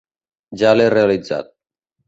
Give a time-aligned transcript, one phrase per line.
[0.61, 1.55] Ja l'he realitzat.